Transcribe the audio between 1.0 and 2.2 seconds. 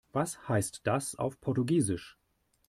auf Portugiesisch?